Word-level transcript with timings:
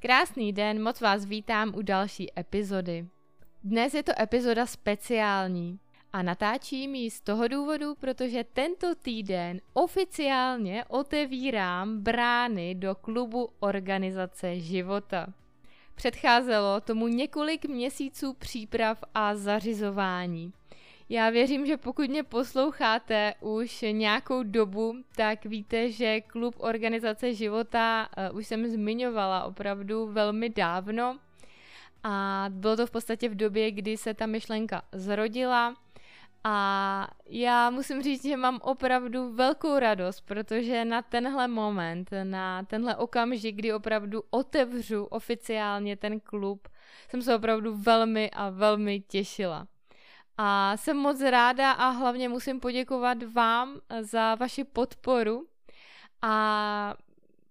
Krásný 0.00 0.52
den, 0.52 0.82
moc 0.82 1.00
vás 1.00 1.24
vítám 1.24 1.72
u 1.74 1.82
další 1.82 2.38
epizody. 2.38 3.06
Dnes 3.64 3.94
je 3.94 4.02
to 4.02 4.12
epizoda 4.20 4.66
speciální 4.66 5.78
a 6.12 6.22
natáčím 6.22 6.94
ji 6.94 7.10
z 7.10 7.20
toho 7.20 7.48
důvodu, 7.48 7.94
protože 7.94 8.44
tento 8.44 8.94
týden 8.94 9.60
oficiálně 9.72 10.84
otevírám 10.84 12.00
brány 12.00 12.74
do 12.74 12.94
klubu 12.94 13.48
Organizace 13.60 14.60
života. 14.60 15.26
Předcházelo 15.94 16.80
tomu 16.80 17.08
několik 17.08 17.64
měsíců 17.64 18.34
příprav 18.34 19.04
a 19.14 19.36
zařizování. 19.36 20.52
Já 21.10 21.30
věřím, 21.30 21.66
že 21.66 21.76
pokud 21.76 22.10
mě 22.10 22.22
posloucháte 22.22 23.34
už 23.40 23.84
nějakou 23.92 24.42
dobu, 24.42 24.94
tak 25.16 25.44
víte, 25.44 25.90
že 25.90 26.20
klub 26.20 26.54
Organizace 26.58 27.34
života 27.34 28.08
uh, 28.30 28.36
už 28.38 28.46
jsem 28.46 28.66
zmiňovala 28.66 29.44
opravdu 29.44 30.06
velmi 30.06 30.48
dávno. 30.48 31.18
A 32.02 32.44
bylo 32.48 32.76
to 32.76 32.86
v 32.86 32.90
podstatě 32.90 33.28
v 33.28 33.34
době, 33.34 33.70
kdy 33.70 33.96
se 33.96 34.14
ta 34.14 34.26
myšlenka 34.26 34.82
zrodila. 34.92 35.74
A 36.44 37.08
já 37.26 37.70
musím 37.70 38.02
říct, 38.02 38.24
že 38.24 38.36
mám 38.36 38.58
opravdu 38.62 39.32
velkou 39.32 39.78
radost, 39.78 40.20
protože 40.20 40.84
na 40.84 41.02
tenhle 41.02 41.48
moment, 41.48 42.10
na 42.24 42.62
tenhle 42.62 42.96
okamžik, 42.96 43.56
kdy 43.56 43.72
opravdu 43.72 44.22
otevřu 44.30 45.04
oficiálně 45.04 45.96
ten 45.96 46.20
klub, 46.20 46.68
jsem 47.10 47.22
se 47.22 47.34
opravdu 47.34 47.76
velmi 47.76 48.30
a 48.30 48.50
velmi 48.50 49.00
těšila. 49.00 49.66
A 50.38 50.76
jsem 50.76 50.96
moc 50.96 51.20
ráda 51.20 51.72
a 51.72 51.88
hlavně 51.88 52.28
musím 52.28 52.60
poděkovat 52.60 53.18
vám 53.22 53.80
za 54.00 54.34
vaši 54.34 54.64
podporu. 54.64 55.46
A 56.22 56.94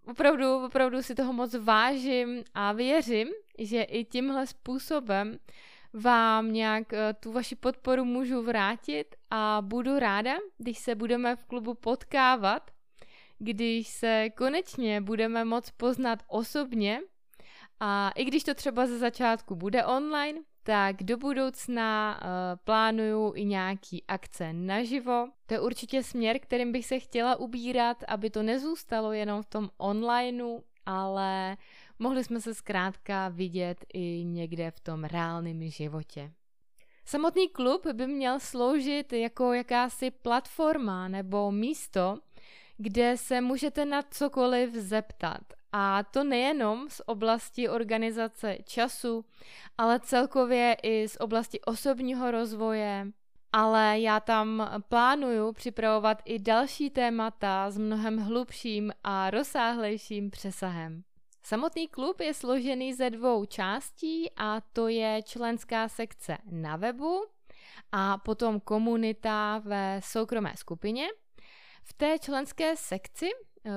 opravdu, 0.08 0.66
opravdu 0.66 1.02
si 1.02 1.16
toho 1.16 1.34
moc 1.34 1.56
vážím 1.56 2.44
a 2.53 2.72
věřím, 2.72 3.28
že 3.59 3.84
i 3.84 4.06
tímhle 4.06 4.48
způsobem 4.48 5.38
vám 5.94 6.53
nějak 6.53 6.94
eh, 6.94 7.14
tu 7.14 7.31
vaši 7.31 7.56
podporu 7.56 8.06
můžu 8.06 8.42
vrátit 8.42 9.16
a 9.30 9.61
budu 9.61 10.00
ráda, 10.00 10.36
když 10.58 10.78
se 10.78 10.95
budeme 10.95 11.36
v 11.36 11.45
klubu 11.45 11.73
potkávat, 11.73 12.72
když 13.39 13.88
se 13.88 14.30
konečně 14.38 15.02
budeme 15.02 15.45
moc 15.45 15.72
poznat 15.72 16.20
osobně. 16.28 17.02
A 17.80 18.11
i 18.16 18.26
když 18.26 18.44
to 18.44 18.54
třeba 18.54 18.88
ze 18.88 18.98
začátku 18.98 19.56
bude 19.56 19.86
online, 19.86 20.39
tak 20.68 21.04
do 21.04 21.18
budoucna 21.18 22.20
uh, 22.22 22.30
plánuju 22.64 23.34
i 23.36 23.46
nějaký 23.46 24.04
akce 24.08 24.54
naživo. 24.54 25.30
To 25.46 25.54
je 25.54 25.60
určitě 25.60 26.04
směr, 26.04 26.40
kterým 26.40 26.72
bych 26.72 26.86
se 26.86 27.00
chtěla 27.00 27.36
ubírat, 27.36 28.04
aby 28.08 28.30
to 28.30 28.44
nezůstalo 28.44 29.12
jenom 29.12 29.44
v 29.44 29.45
tom 29.45 29.70
onlineu, 29.78 30.62
ale 30.86 31.58
mohli 32.00 32.23
jsme 32.23 32.42
se 32.42 32.54
zkrátka 32.54 33.30
vidět 33.30 33.86
i 33.94 34.23
někde 34.26 34.72
v 34.72 34.80
tom 34.80 35.04
reálném 35.04 35.70
životě. 35.70 36.32
Samotný 37.06 37.50
klub 37.50 37.88
by 37.94 38.08
měl 38.08 38.40
sloužit 38.40 39.14
jako 39.14 39.54
jakási 39.54 40.12
platforma 40.12 41.08
nebo 41.08 41.52
místo, 41.52 42.18
kde 42.78 43.18
se 43.18 43.42
můžete 43.42 43.86
na 43.86 44.02
cokoliv 44.02 44.73
zeptat. 44.73 45.56
A 45.80 46.03
to 46.03 46.23
nejenom 46.23 46.89
z 46.89 47.02
oblasti 47.06 47.70
organizace 47.70 48.58
času, 48.66 49.25
ale 49.78 50.00
celkově 50.00 50.78
i 50.83 51.08
z 51.08 51.17
oblasti 51.20 51.61
osobního 51.61 52.31
rozvoje, 52.31 53.08
ale 53.53 54.00
já 54.00 54.20
tam 54.20 54.70
plánuju 54.89 55.53
připravovat 55.53 56.22
i 56.25 56.39
další 56.39 56.89
témata 56.89 57.72
s 57.72 57.78
mnohem 57.78 58.17
hlubším 58.17 58.92
a 59.03 59.30
rozsáhlejším 59.30 60.30
přesahem. 60.30 61.03
Samotný 61.43 61.88
klub 61.88 62.21
je 62.21 62.33
složený 62.33 62.94
ze 62.94 63.09
dvou 63.09 63.45
částí 63.45 64.32
a 64.38 64.61
to 64.73 64.88
je 64.88 65.21
členská 65.23 65.88
sekce 65.88 66.38
na 66.52 66.76
webu 66.76 67.26
a 67.92 68.17
potom 68.17 68.59
komunita 68.59 69.61
ve 69.65 70.02
soukromé 70.04 70.54
skupině. 70.55 71.08
V 71.83 71.94
té 71.94 72.20
členské 72.20 72.76
sekci 72.76 73.30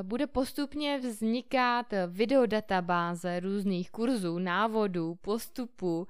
bude 0.03 0.27
postupně 0.27 0.99
vznikat 0.99 1.87
videodatabáze 2.07 3.41
různých 3.41 3.91
kurzů, 3.91 4.39
návodů, 4.39 5.15
postupů 5.15 6.07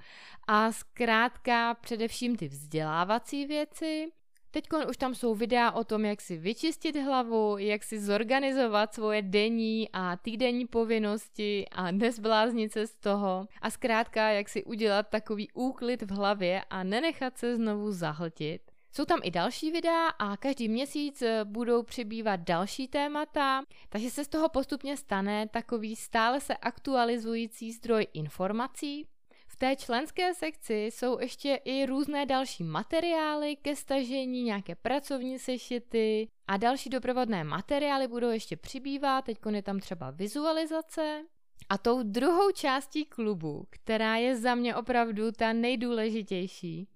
a 0.48 0.72
zkrátka 0.72 1.74
především 1.74 2.36
ty 2.36 2.48
vzdělávací 2.48 3.46
věci. 3.46 4.12
Teď 4.50 4.64
už 4.88 4.96
tam 4.96 5.14
jsou 5.14 5.34
videa 5.34 5.70
o 5.70 5.84
tom, 5.84 6.04
jak 6.04 6.20
si 6.20 6.36
vyčistit 6.36 6.96
hlavu, 6.96 7.58
jak 7.58 7.84
si 7.84 8.00
zorganizovat 8.00 8.94
svoje 8.94 9.22
denní 9.22 9.88
a 9.92 10.16
týdenní 10.16 10.66
povinnosti 10.66 11.68
a 11.72 11.90
nezbláznit 11.90 12.72
se 12.72 12.86
z 12.86 12.96
toho 12.96 13.46
a 13.62 13.70
zkrátka, 13.70 14.30
jak 14.30 14.48
si 14.48 14.64
udělat 14.64 15.08
takový 15.08 15.48
úklid 15.52 16.02
v 16.02 16.10
hlavě 16.10 16.62
a 16.70 16.82
nenechat 16.82 17.38
se 17.38 17.56
znovu 17.56 17.92
zahltit. 17.92 18.69
Jsou 18.92 19.04
tam 19.04 19.20
i 19.22 19.30
další 19.30 19.70
videa 19.70 20.08
a 20.08 20.36
každý 20.36 20.68
měsíc 20.68 21.22
eh, 21.22 21.44
budou 21.44 21.82
přibývat 21.82 22.40
další 22.40 22.88
témata, 22.88 23.62
takže 23.88 24.10
se 24.10 24.24
z 24.24 24.28
toho 24.28 24.48
postupně 24.48 24.96
stane 24.96 25.48
takový 25.48 25.96
stále 25.96 26.40
se 26.40 26.56
aktualizující 26.56 27.72
zdroj 27.72 28.06
informací. 28.12 29.06
V 29.46 29.56
té 29.56 29.76
členské 29.76 30.34
sekci 30.34 30.74
jsou 30.74 31.20
ještě 31.20 31.54
i 31.64 31.86
různé 31.86 32.26
další 32.26 32.64
materiály 32.64 33.56
ke 33.56 33.76
stažení, 33.76 34.42
nějaké 34.42 34.74
pracovní 34.74 35.38
sešity 35.38 36.28
a 36.48 36.56
další 36.56 36.90
doprovodné 36.90 37.44
materiály 37.44 38.08
budou 38.08 38.30
ještě 38.30 38.56
přibývat, 38.56 39.24
teď 39.24 39.38
je 39.50 39.62
tam 39.62 39.80
třeba 39.80 40.10
vizualizace. 40.10 41.22
A 41.68 41.78
tou 41.78 42.02
druhou 42.02 42.50
částí 42.50 43.04
klubu, 43.04 43.66
která 43.70 44.16
je 44.16 44.36
za 44.36 44.54
mě 44.54 44.76
opravdu 44.76 45.32
ta 45.32 45.52
nejdůležitější, 45.52 46.88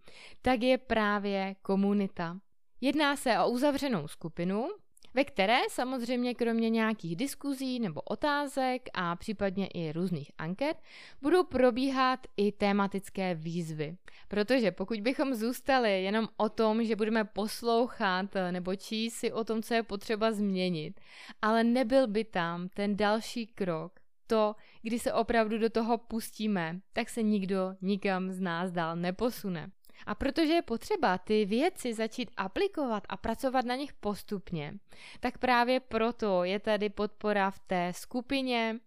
tak 0.42 0.62
je 0.62 0.78
právě 0.78 1.56
komunita. 1.62 2.38
Jedná 2.80 3.16
se 3.16 3.38
o 3.38 3.50
uzavřenou 3.50 4.08
skupinu, 4.08 4.69
ve 5.14 5.25
které 5.25 5.58
samozřejmě 5.70 6.34
kromě 6.34 6.70
nějakých 6.70 7.16
diskuzí 7.16 7.80
nebo 7.80 8.00
otázek 8.00 8.88
a 8.94 9.16
případně 9.16 9.66
i 9.66 9.92
různých 9.92 10.30
anket 10.38 10.76
budou 11.22 11.44
probíhat 11.44 12.20
i 12.36 12.52
tématické 12.52 13.34
výzvy. 13.34 13.96
Protože 14.28 14.72
pokud 14.72 15.00
bychom 15.00 15.34
zůstali 15.34 16.02
jenom 16.02 16.28
o 16.36 16.48
tom, 16.48 16.84
že 16.84 16.96
budeme 16.96 17.25
poslouchat 17.25 18.26
nebo 18.50 18.76
číst 18.76 19.14
si 19.14 19.32
o 19.32 19.44
tom, 19.44 19.62
co 19.62 19.75
je 19.75 19.82
potřeba 19.82 20.32
změnit, 20.32 21.00
ale 21.42 21.64
nebyl 21.64 22.06
by 22.06 22.25
tam 22.25 22.69
ten 22.69 22.96
další 22.96 23.46
krok, 23.46 23.92
to, 24.27 24.57
kdy 24.83 24.99
se 24.99 25.12
opravdu 25.12 25.59
do 25.59 25.71
toho 25.71 25.99
pustíme, 25.99 26.81
tak 26.93 27.09
se 27.09 27.23
nikdo 27.23 27.75
nikam 27.81 28.31
z 28.31 28.41
nás 28.41 28.73
dál 28.73 28.97
neposune. 28.97 29.71
A 30.07 30.15
protože 30.15 30.53
je 30.53 30.62
potřeba 30.62 31.19
ty 31.19 31.45
věci 31.45 31.95
začít 31.95 32.31
aplikovat 32.37 33.03
a 33.09 33.17
pracovat 33.17 33.65
na 33.65 33.77
nich 33.77 33.93
postupně, 33.93 34.75
tak 35.21 35.39
právě 35.39 35.81
proto 35.81 36.45
je 36.45 36.59
tady 36.59 36.89
podpora 36.89 37.51
v 37.51 37.59
té 37.59 37.93
skupině. 37.93 38.81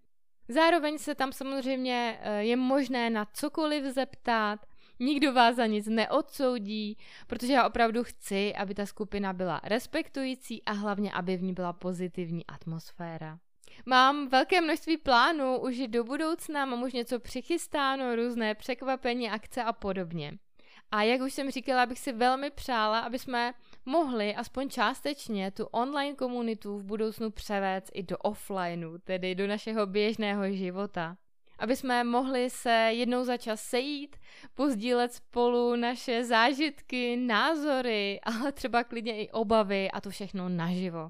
Zároveň 0.47 0.97
se 0.97 1.15
tam 1.15 1.31
samozřejmě 1.31 2.19
eh, 2.21 2.43
je 2.43 2.55
možné 2.55 3.09
na 3.09 3.25
cokoliv 3.25 3.83
zeptat, 3.83 4.65
nikdo 4.99 5.33
vás 5.33 5.55
za 5.55 5.65
nic 5.65 5.87
neodsoudí, 5.87 6.97
protože 7.27 7.53
já 7.53 7.67
opravdu 7.67 8.03
chci, 8.03 8.55
aby 8.55 8.73
ta 8.73 8.85
skupina 8.85 9.33
byla 9.33 9.61
respektující 9.63 10.63
a 10.63 10.71
hlavně, 10.71 11.11
aby 11.11 11.37
v 11.37 11.43
ní 11.43 11.53
byla 11.53 11.73
pozitivní 11.73 12.45
atmosféra. 12.45 13.39
Mám 13.85 14.27
velké 14.27 14.61
množství 14.61 14.97
plánů 14.97 15.59
už 15.59 15.87
do 15.87 16.03
budoucna, 16.03 16.65
mám 16.65 16.83
už 16.83 16.93
něco 16.93 17.19
přichystáno, 17.19 18.15
různé 18.15 18.55
překvapení, 18.55 19.29
akce 19.29 19.63
a 19.63 19.73
podobně. 19.73 20.37
A 20.91 21.03
jak 21.03 21.21
už 21.21 21.33
jsem 21.33 21.51
říkala, 21.51 21.85
bych 21.85 21.99
si 21.99 22.11
velmi 22.11 22.51
přála, 22.51 22.99
aby 22.99 23.19
jsme 23.19 23.53
mohli 23.85 24.35
aspoň 24.35 24.69
částečně 24.69 25.51
tu 25.51 25.65
online 25.65 26.15
komunitu 26.15 26.77
v 26.77 26.83
budoucnu 26.83 27.31
převést 27.31 27.91
i 27.93 28.03
do 28.03 28.17
offlineu, 28.17 28.97
tedy 28.97 29.35
do 29.35 29.47
našeho 29.47 29.85
běžného 29.85 30.51
života. 30.51 31.17
Aby 31.59 31.75
jsme 31.75 32.03
mohli 32.03 32.49
se 32.49 32.71
jednou 32.71 33.23
za 33.23 33.37
čas 33.37 33.61
sejít, 33.61 34.15
pozdílet 34.53 35.13
spolu 35.13 35.75
naše 35.75 36.23
zážitky, 36.23 37.17
názory, 37.17 38.19
ale 38.23 38.51
třeba 38.51 38.83
klidně 38.83 39.23
i 39.23 39.29
obavy 39.29 39.91
a 39.91 40.01
to 40.01 40.09
všechno 40.09 40.49
naživo. 40.49 41.09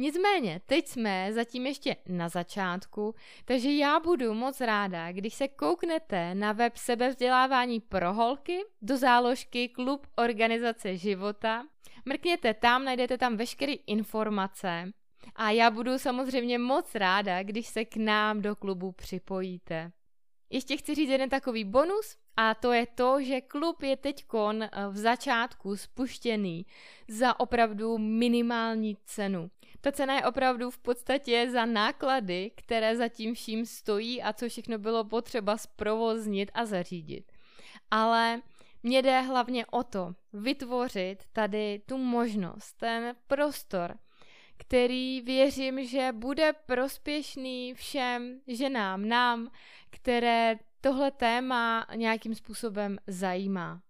Nicméně, 0.00 0.60
teď 0.66 0.88
jsme 0.88 1.32
zatím 1.32 1.66
ještě 1.66 1.96
na 2.08 2.28
začátku, 2.28 3.14
takže 3.44 3.72
já 3.72 4.00
budu 4.00 4.34
moc 4.34 4.60
ráda, 4.60 5.12
když 5.12 5.34
se 5.34 5.48
kouknete 5.48 6.34
na 6.34 6.52
web 6.52 6.76
sebevzdělávání 6.76 7.80
pro 7.80 8.12
holky 8.12 8.64
do 8.82 8.96
záložky 8.96 9.68
Klub 9.68 10.06
Organizace 10.16 10.96
života. 10.96 11.64
Mrkněte 12.04 12.54
tam, 12.54 12.84
najdete 12.84 13.18
tam 13.18 13.36
veškeré 13.36 13.72
informace 13.72 14.92
a 15.36 15.50
já 15.50 15.70
budu 15.70 15.98
samozřejmě 15.98 16.58
moc 16.58 16.94
ráda, 16.94 17.42
když 17.42 17.66
se 17.66 17.84
k 17.84 17.96
nám 17.96 18.42
do 18.42 18.56
klubu 18.56 18.92
připojíte. 18.92 19.92
Ještě 20.50 20.76
chci 20.76 20.94
říct 20.94 21.10
jeden 21.10 21.28
takový 21.28 21.64
bonus 21.64 22.16
A 22.36 22.54
to 22.54 22.72
je 22.72 22.86
to, 22.86 23.20
že 23.20 23.40
klub 23.40 23.82
je 23.82 23.96
teď 23.96 24.24
eh, 24.34 24.68
v 24.90 24.96
začátku 24.96 25.76
spuštěný 25.76 26.66
za 27.08 27.40
opravdu 27.40 27.98
minimální 27.98 28.96
cenu. 29.04 29.50
Ta 29.80 29.92
cena 29.92 30.14
je 30.14 30.26
opravdu 30.26 30.70
v 30.70 30.78
podstatě 30.78 31.50
za 31.50 31.64
náklady, 31.64 32.50
které 32.54 32.96
za 32.96 33.08
tím 33.08 33.34
vším 33.34 33.66
stojí 33.66 34.22
a 34.22 34.32
co 34.32 34.48
všechno 34.48 34.78
bylo 34.78 35.04
potřeba 35.04 35.56
zprovoznit 35.56 36.50
a 36.54 36.66
zařídit. 36.66 37.32
Ale 37.90 38.42
mně 38.82 39.02
jde 39.02 39.20
hlavně 39.20 39.66
o 39.66 39.82
to, 39.82 40.14
vytvořit 40.32 41.24
tady 41.32 41.82
tu 41.86 41.98
možnost, 41.98 42.72
ten 42.72 43.14
prostor, 43.26 43.98
který 44.56 45.20
věřím, 45.20 45.86
že 45.86 46.08
bude 46.12 46.52
prospěšný 46.52 47.74
všem 47.74 48.40
ženám, 48.46 49.08
nám, 49.08 49.50
které 49.90 50.58
tohle 50.80 51.10
téma 51.10 51.86
nějakým 51.94 52.34
způsobem 52.34 52.98
zajímá. 53.06 53.80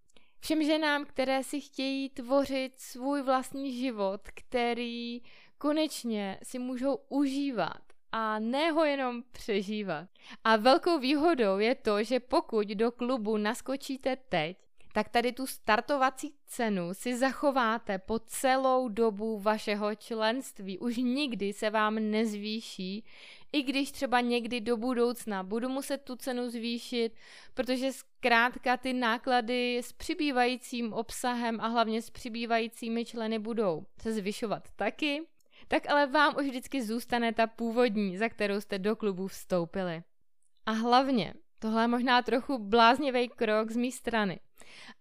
Všem 0.40 0.62
ženám, 0.62 1.04
které 1.04 1.44
si 1.44 1.60
chtějí 1.60 2.08
tvořit 2.08 2.72
svůj 2.76 3.22
vlastní 3.22 3.78
život, 3.78 4.20
který 4.34 5.22
konečně 5.58 6.38
si 6.42 6.58
můžou 6.58 6.98
užívat 7.08 7.82
a 8.12 8.38
ne 8.38 8.70
ho 8.70 8.84
jenom 8.84 9.22
přežívat. 9.32 10.08
A 10.44 10.56
velkou 10.56 10.98
výhodou 10.98 11.58
je 11.58 11.74
to, 11.74 12.04
že 12.04 12.20
pokud 12.20 12.68
do 12.68 12.92
klubu 12.92 13.36
naskočíte 13.36 14.16
teď, 14.28 14.56
tak 14.92 15.08
tady 15.08 15.32
tu 15.32 15.46
startovací 15.46 16.34
cenu 16.46 16.94
si 16.94 17.16
zachováte 17.16 17.98
po 17.98 18.18
celou 18.18 18.88
dobu 18.88 19.38
vašeho 19.38 19.94
členství. 19.94 20.78
Už 20.78 20.96
nikdy 20.96 21.52
se 21.52 21.70
vám 21.70 21.94
nezvýší, 21.94 23.04
i 23.52 23.62
když 23.62 23.92
třeba 23.92 24.20
někdy 24.20 24.60
do 24.60 24.76
budoucna 24.76 25.42
budu 25.42 25.68
muset 25.68 25.98
tu 25.98 26.16
cenu 26.16 26.50
zvýšit, 26.50 27.12
protože 27.54 27.92
zkrátka 27.92 28.76
ty 28.76 28.92
náklady 28.92 29.78
s 29.78 29.92
přibývajícím 29.92 30.92
obsahem 30.92 31.60
a 31.60 31.66
hlavně 31.66 32.02
s 32.02 32.10
přibývajícími 32.10 33.04
členy 33.04 33.38
budou 33.38 33.86
se 34.02 34.12
zvyšovat 34.12 34.68
taky, 34.76 35.22
tak 35.68 35.90
ale 35.90 36.06
vám 36.06 36.34
už 36.40 36.46
vždycky 36.46 36.82
zůstane 36.82 37.32
ta 37.32 37.46
původní, 37.46 38.16
za 38.16 38.28
kterou 38.28 38.60
jste 38.60 38.78
do 38.78 38.96
klubu 38.96 39.26
vstoupili. 39.26 40.02
A 40.66 40.70
hlavně, 40.70 41.34
tohle 41.58 41.82
je 41.82 41.88
možná 41.88 42.22
trochu 42.22 42.58
bláznivý 42.58 43.28
krok 43.28 43.70
z 43.70 43.76
mé 43.76 43.90
strany, 43.90 44.40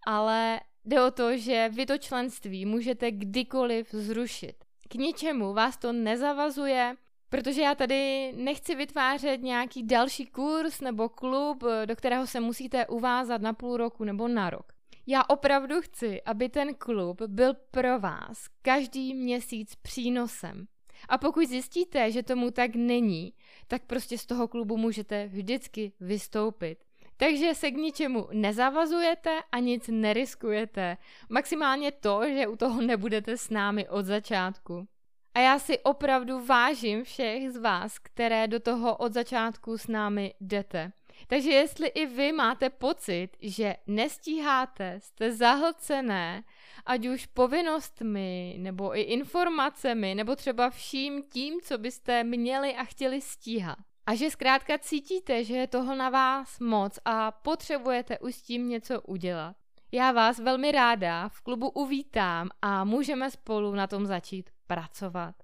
ale 0.06 0.60
jde 0.84 1.02
o 1.02 1.10
to, 1.10 1.36
že 1.36 1.68
vy 1.72 1.86
to 1.86 1.98
členství 1.98 2.66
můžete 2.66 3.10
kdykoliv 3.10 3.90
zrušit. 3.90 4.64
K 4.88 4.94
ničemu 4.94 5.54
vás 5.54 5.76
to 5.76 5.92
nezavazuje, 5.92 6.96
protože 7.28 7.62
já 7.62 7.74
tady 7.74 8.32
nechci 8.36 8.74
vytvářet 8.74 9.42
nějaký 9.42 9.82
další 9.82 10.26
kurz 10.26 10.80
nebo 10.80 11.08
klub, 11.08 11.64
do 11.84 11.96
kterého 11.96 12.26
se 12.26 12.40
musíte 12.40 12.86
uvázat 12.86 13.42
na 13.42 13.52
půl 13.52 13.76
roku 13.76 14.04
nebo 14.04 14.28
na 14.28 14.50
rok. 14.50 14.77
Já 15.10 15.24
opravdu 15.28 15.80
chci, 15.80 16.22
aby 16.22 16.48
ten 16.48 16.74
klub 16.74 17.22
byl 17.22 17.54
pro 17.70 18.00
vás 18.00 18.46
každý 18.62 19.14
měsíc 19.14 19.74
přínosem. 19.74 20.66
A 21.08 21.18
pokud 21.18 21.48
zjistíte, 21.48 22.12
že 22.12 22.22
tomu 22.22 22.50
tak 22.50 22.74
není, 22.74 23.32
tak 23.66 23.82
prostě 23.86 24.18
z 24.18 24.26
toho 24.26 24.48
klubu 24.48 24.76
můžete 24.76 25.26
vždycky 25.26 25.92
vystoupit. 26.00 26.78
Takže 27.16 27.54
se 27.54 27.70
k 27.70 27.76
ničemu 27.76 28.28
nezavazujete 28.32 29.40
a 29.52 29.58
nic 29.58 29.88
neriskujete. 29.88 30.96
Maximálně 31.28 31.92
to, 31.92 32.20
že 32.34 32.46
u 32.46 32.56
toho 32.56 32.82
nebudete 32.82 33.36
s 33.36 33.50
námi 33.50 33.88
od 33.88 34.04
začátku. 34.04 34.88
A 35.34 35.40
já 35.40 35.58
si 35.58 35.78
opravdu 35.78 36.46
vážím 36.46 37.04
všech 37.04 37.50
z 37.50 37.56
vás, 37.56 37.98
které 37.98 38.48
do 38.48 38.60
toho 38.60 38.96
od 38.96 39.12
začátku 39.12 39.78
s 39.78 39.86
námi 39.86 40.34
jdete. 40.40 40.92
Takže 41.26 41.50
jestli 41.50 41.88
i 41.88 42.06
vy 42.06 42.32
máte 42.32 42.70
pocit, 42.70 43.28
že 43.40 43.76
nestíháte, 43.86 45.00
jste 45.00 45.32
zahlcené, 45.32 46.44
ať 46.86 47.06
už 47.06 47.26
povinnostmi, 47.26 48.56
nebo 48.58 48.96
i 48.96 49.00
informacemi, 49.00 50.14
nebo 50.14 50.36
třeba 50.36 50.70
vším 50.70 51.22
tím, 51.22 51.60
co 51.60 51.78
byste 51.78 52.24
měli 52.24 52.74
a 52.74 52.84
chtěli 52.84 53.20
stíhat. 53.20 53.78
A 54.06 54.14
že 54.14 54.30
zkrátka 54.30 54.78
cítíte, 54.78 55.44
že 55.44 55.56
je 55.56 55.66
toho 55.66 55.94
na 55.94 56.10
vás 56.10 56.60
moc 56.60 56.98
a 57.04 57.30
potřebujete 57.30 58.18
už 58.18 58.34
s 58.34 58.42
tím 58.42 58.68
něco 58.68 59.00
udělat. 59.00 59.56
Já 59.92 60.12
vás 60.12 60.38
velmi 60.38 60.72
ráda 60.72 61.28
v 61.28 61.40
klubu 61.40 61.68
uvítám 61.68 62.48
a 62.62 62.84
můžeme 62.84 63.30
spolu 63.30 63.74
na 63.74 63.86
tom 63.86 64.06
začít 64.06 64.50
pracovat. 64.66 65.34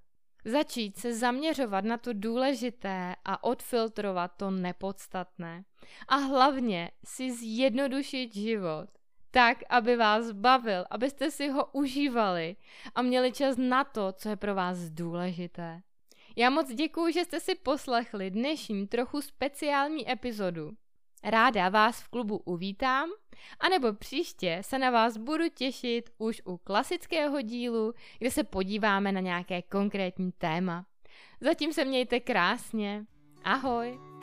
Začít 0.45 0.97
se 0.97 1.13
zaměřovat 1.13 1.85
na 1.85 1.97
to 1.97 2.13
důležité 2.13 3.15
a 3.25 3.43
odfiltrovat 3.43 4.31
to 4.37 4.51
nepodstatné. 4.51 5.63
A 6.07 6.15
hlavně 6.15 6.91
si 7.05 7.31
zjednodušit 7.31 8.33
život 8.33 8.89
tak, 9.31 9.57
aby 9.69 9.95
vás 9.95 10.31
bavil, 10.31 10.85
abyste 10.89 11.31
si 11.31 11.47
ho 11.49 11.65
užívali 11.65 12.55
a 12.95 13.01
měli 13.01 13.31
čas 13.31 13.57
na 13.57 13.83
to, 13.83 14.11
co 14.11 14.29
je 14.29 14.35
pro 14.35 14.55
vás 14.55 14.77
důležité. 14.77 15.81
Já 16.35 16.49
moc 16.49 16.73
děkuji, 16.73 17.13
že 17.13 17.25
jste 17.25 17.39
si 17.39 17.55
poslechli 17.55 18.31
dnešní 18.31 18.87
trochu 18.87 19.21
speciální 19.21 20.11
epizodu. 20.11 20.71
Ráda 21.23 21.69
vás 21.69 22.01
v 22.01 22.07
klubu 22.07 22.37
uvítám, 22.37 23.09
anebo 23.59 23.93
příště 23.93 24.59
se 24.61 24.79
na 24.79 24.89
vás 24.91 25.17
budu 25.17 25.49
těšit 25.49 26.09
už 26.17 26.41
u 26.45 26.57
klasického 26.57 27.41
dílu, 27.41 27.93
kde 28.19 28.31
se 28.31 28.43
podíváme 28.43 29.11
na 29.11 29.19
nějaké 29.19 29.61
konkrétní 29.61 30.31
téma. 30.31 30.85
Zatím 31.41 31.73
se 31.73 31.85
mějte 31.85 32.19
krásně. 32.19 33.05
Ahoj! 33.43 34.14